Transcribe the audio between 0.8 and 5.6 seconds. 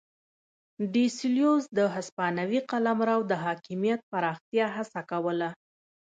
ډي سلوس د هسپانوي قلمرو د حاکمیت پراختیا هڅه کوله.